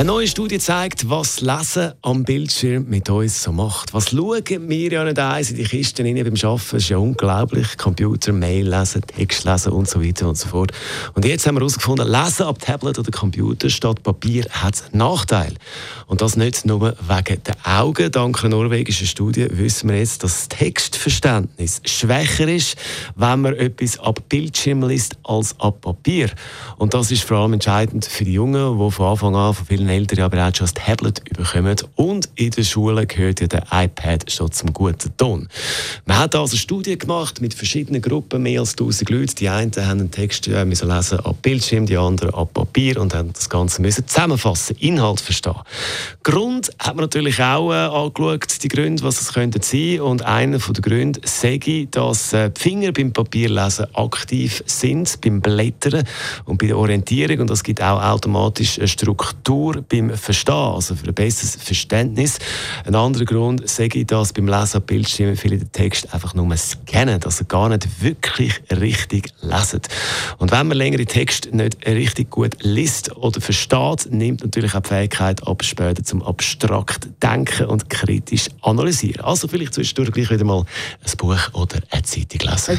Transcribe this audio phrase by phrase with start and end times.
[0.00, 3.92] eine neue Studie zeigt, was Lesen am Bildschirm mit uns so macht.
[3.92, 6.68] Was schauen wir ja nicht eins in die Kisten rein beim Arbeiten?
[6.70, 7.76] Das ist ja unglaublich.
[7.76, 10.72] Computer, Mail lesen, Text lesen und so weiter und so fort.
[11.12, 15.52] Und jetzt haben wir herausgefunden, Lesen ab Tablet oder Computer statt Papier hat einen Nachteil.
[16.06, 18.10] Und das nicht nur wegen der Augen.
[18.10, 22.78] Dank einer norwegischen Studie wissen wir jetzt, dass das Textverständnis schwächer ist,
[23.16, 26.30] wenn man etwas ab Bildschirm liest als ab Papier.
[26.78, 29.89] Und das ist vor allem entscheidend für die Jungen, die von Anfang an von vielen
[29.90, 31.76] Eltern aber auch schon ein Tablet bekommen.
[31.96, 35.48] Und in der Schule gehört ja der iPad schon zum guten Ton.
[36.06, 39.34] Man hat also Studien gemacht mit verschiedenen Gruppen, mehr als 1000 Leute.
[39.34, 43.14] Die einen haben einen Text äh, müssen lesen ab Bildschirm, die anderen ab Papier und
[43.14, 45.54] haben das Ganze müssen zusammenfassen, Inhalt verstehen.
[46.22, 50.00] Grund hat man natürlich auch äh, angeschaut, die Gründe, was es könnte sein.
[50.00, 56.04] Und einer der Gründe sage dass äh, die Finger beim Papierlesen aktiv sind, beim Blättern
[56.44, 57.40] und bei der Orientierung.
[57.40, 62.38] Und das gibt auch automatisch eine Struktur beim Verstehen, also für ein besseres Verständnis.
[62.84, 66.56] Ein anderer Grund sage ich, dass beim Lesen am Bildschirm viele den Text einfach nur
[66.56, 69.80] scannen, also gar nicht wirklich richtig lesen.
[70.38, 74.88] Und wenn man längere Texte nicht richtig gut liest oder versteht, nimmt natürlich auch die
[74.88, 79.24] Fähigkeit ab, später zum abstrakt denken und kritisch analysieren.
[79.24, 82.78] Also vielleicht zwischendurch gleich wieder mal ein Buch oder eine Zeitung lesen.